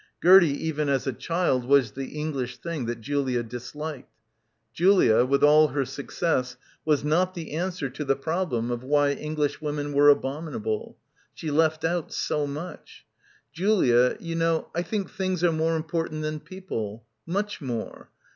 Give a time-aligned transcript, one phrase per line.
[0.23, 4.09] Gertie even as a child was the English thing that Julia disliked.
[4.73, 9.11] Julia, with all her suc cess was not the answer to the problem of why
[9.11, 10.97] Englishwomen were abominable.
[11.35, 13.05] She felt out so much.
[13.53, 17.03] "Julia, you know, I think things are more important than people.
[17.27, 18.09] Much more.